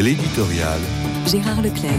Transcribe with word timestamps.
L'éditorial. 0.00 0.80
Gérard 1.26 1.60
Leclerc. 1.60 1.92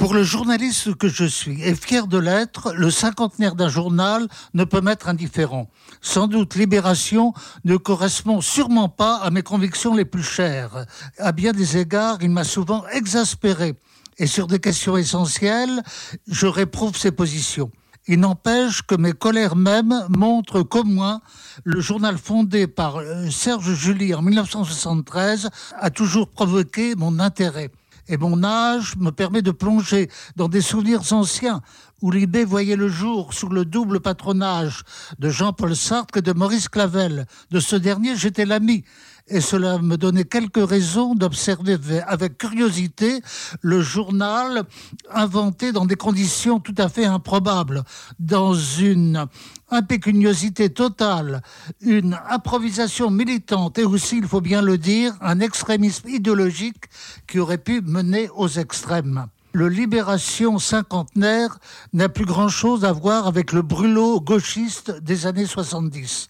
Pour 0.00 0.14
le 0.14 0.24
journaliste 0.24 0.96
que 0.96 1.06
je 1.06 1.24
suis 1.24 1.62
et 1.62 1.76
fier 1.76 2.08
de 2.08 2.18
l'être, 2.18 2.72
le 2.72 2.90
cinquantenaire 2.90 3.54
d'un 3.54 3.68
journal 3.68 4.26
ne 4.52 4.64
peut 4.64 4.80
m'être 4.80 5.08
indifférent. 5.08 5.70
Sans 6.00 6.26
doute 6.26 6.56
Libération 6.56 7.32
ne 7.64 7.76
correspond 7.76 8.40
sûrement 8.40 8.88
pas 8.88 9.18
à 9.18 9.30
mes 9.30 9.42
convictions 9.42 9.94
les 9.94 10.04
plus 10.04 10.24
chères. 10.24 10.86
À 11.18 11.30
bien 11.30 11.52
des 11.52 11.76
égards, 11.76 12.18
il 12.20 12.30
m'a 12.30 12.42
souvent 12.42 12.84
exaspéré. 12.88 13.74
Et 14.18 14.26
sur 14.26 14.48
des 14.48 14.58
questions 14.58 14.96
essentielles, 14.96 15.84
je 16.26 16.48
réprouve 16.48 16.96
ses 16.96 17.12
positions. 17.12 17.70
Il 18.06 18.20
n'empêche 18.20 18.82
que 18.82 18.94
mes 18.94 19.12
colères 19.12 19.56
mêmes 19.56 20.06
montrent 20.10 20.62
qu'au 20.62 20.84
moins 20.84 21.22
le 21.64 21.80
journal 21.80 22.18
fondé 22.18 22.66
par 22.66 22.98
euh, 22.98 23.30
Serge 23.30 23.72
Julie 23.72 24.12
en 24.14 24.20
1973 24.20 25.48
a 25.78 25.90
toujours 25.90 26.28
provoqué 26.28 26.96
mon 26.96 27.18
intérêt. 27.18 27.70
Et 28.06 28.18
mon 28.18 28.44
âge 28.44 28.96
me 28.96 29.10
permet 29.10 29.40
de 29.40 29.50
plonger 29.50 30.10
dans 30.36 30.48
des 30.48 30.60
souvenirs 30.60 31.14
anciens 31.14 31.62
Libé 32.10 32.44
voyait 32.44 32.76
le 32.76 32.88
jour 32.88 33.32
sous 33.32 33.48
le 33.48 33.64
double 33.64 34.00
patronage 34.00 34.82
de 35.18 35.30
Jean-Paul 35.30 35.74
Sartre 35.74 36.18
et 36.18 36.22
de 36.22 36.32
Maurice 36.32 36.68
Clavel. 36.68 37.26
De 37.50 37.60
ce 37.60 37.76
dernier, 37.76 38.16
j'étais 38.16 38.44
l'ami. 38.44 38.84
Et 39.26 39.40
cela 39.40 39.78
me 39.78 39.96
donnait 39.96 40.24
quelques 40.24 40.68
raisons 40.68 41.14
d'observer 41.14 42.02
avec 42.06 42.36
curiosité 42.36 43.22
le 43.62 43.80
journal 43.80 44.64
inventé 45.10 45.72
dans 45.72 45.86
des 45.86 45.96
conditions 45.96 46.60
tout 46.60 46.74
à 46.76 46.90
fait 46.90 47.06
improbables, 47.06 47.84
dans 48.18 48.52
une 48.52 49.26
impécuniosité 49.70 50.68
totale, 50.68 51.40
une 51.80 52.18
improvisation 52.28 53.10
militante 53.10 53.78
et 53.78 53.84
aussi, 53.84 54.18
il 54.18 54.28
faut 54.28 54.42
bien 54.42 54.60
le 54.60 54.76
dire, 54.76 55.14
un 55.22 55.40
extrémisme 55.40 56.08
idéologique 56.10 56.84
qui 57.26 57.38
aurait 57.38 57.56
pu 57.56 57.80
mener 57.80 58.28
aux 58.36 58.48
extrêmes 58.48 59.26
le 59.54 59.68
libération 59.68 60.58
cinquantenaire 60.58 61.58
n'a 61.92 62.08
plus 62.08 62.24
grand-chose 62.24 62.84
à 62.84 62.92
voir 62.92 63.28
avec 63.28 63.52
le 63.52 63.62
brûlot 63.62 64.20
gauchiste 64.20 64.90
des 64.90 65.26
années 65.26 65.46
70. 65.46 66.28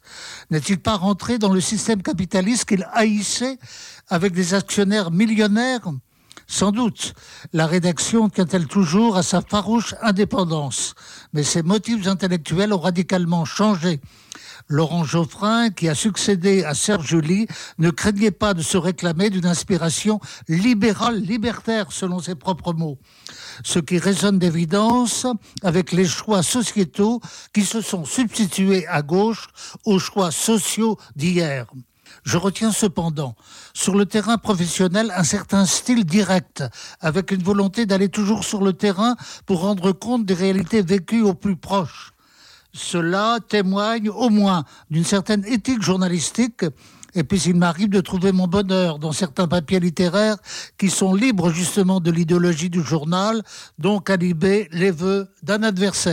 N'est-il 0.50 0.78
pas 0.78 0.96
rentré 0.96 1.38
dans 1.38 1.52
le 1.52 1.62
système 1.62 2.02
capitaliste 2.02 2.66
qu'il 2.66 2.86
haïssait 2.92 3.58
avec 4.08 4.34
des 4.34 4.52
actionnaires 4.52 5.10
millionnaires? 5.10 5.90
Sans 6.46 6.70
doute, 6.70 7.14
la 7.54 7.66
rédaction 7.66 8.28
tient-elle 8.28 8.66
toujours 8.66 9.16
à 9.16 9.22
sa 9.22 9.40
farouche 9.40 9.94
indépendance, 10.02 10.94
mais 11.32 11.44
ses 11.44 11.62
motifs 11.62 12.06
intellectuels 12.06 12.74
ont 12.74 12.78
radicalement 12.78 13.46
changé. 13.46 14.02
Laurent 14.68 15.04
Geoffrin, 15.04 15.70
qui 15.70 15.88
a 15.88 15.94
succédé 15.94 16.64
à 16.64 16.74
Serge 16.74 17.08
Julie, 17.08 17.46
ne 17.78 17.90
craignait 17.90 18.30
pas 18.30 18.54
de 18.54 18.62
se 18.62 18.76
réclamer 18.76 19.30
d'une 19.30 19.46
inspiration 19.46 20.20
libérale, 20.48 21.20
libertaire, 21.20 21.92
selon 21.92 22.20
ses 22.20 22.34
propres 22.34 22.72
mots. 22.72 22.98
Ce 23.62 23.78
qui 23.78 23.98
résonne 23.98 24.38
d'évidence 24.38 25.26
avec 25.62 25.92
les 25.92 26.06
choix 26.06 26.42
sociétaux 26.42 27.20
qui 27.52 27.64
se 27.64 27.80
sont 27.80 28.04
substitués 28.04 28.86
à 28.86 29.02
gauche 29.02 29.48
aux 29.84 29.98
choix 29.98 30.30
sociaux 30.30 30.98
d'hier. 31.14 31.66
Je 32.22 32.38
retiens 32.38 32.72
cependant, 32.72 33.34
sur 33.74 33.94
le 33.94 34.06
terrain 34.06 34.38
professionnel, 34.38 35.12
un 35.14 35.24
certain 35.24 35.66
style 35.66 36.04
direct, 36.04 36.64
avec 37.00 37.32
une 37.32 37.42
volonté 37.42 37.84
d'aller 37.84 38.08
toujours 38.08 38.44
sur 38.44 38.62
le 38.62 38.72
terrain 38.72 39.16
pour 39.44 39.60
rendre 39.60 39.92
compte 39.92 40.24
des 40.24 40.34
réalités 40.34 40.80
vécues 40.80 41.22
au 41.22 41.34
plus 41.34 41.56
proche. 41.56 42.13
Cela 42.74 43.38
témoigne 43.48 44.10
au 44.10 44.28
moins 44.30 44.64
d'une 44.90 45.04
certaine 45.04 45.44
éthique 45.44 45.80
journalistique. 45.80 46.64
Et 47.14 47.22
puis 47.22 47.40
il 47.42 47.54
m'arrive 47.54 47.90
de 47.90 48.00
trouver 48.00 48.32
mon 48.32 48.48
bonheur 48.48 48.98
dans 48.98 49.12
certains 49.12 49.46
papiers 49.46 49.78
littéraires 49.78 50.36
qui 50.76 50.90
sont 50.90 51.14
libres 51.14 51.50
justement 51.50 52.00
de 52.00 52.10
l'idéologie 52.10 52.70
du 52.70 52.82
journal, 52.82 53.42
donc 53.78 54.10
à 54.10 54.16
libérer 54.16 54.68
les 54.72 54.90
vœux 54.90 55.28
d'un 55.44 55.62
adversaire. 55.62 56.12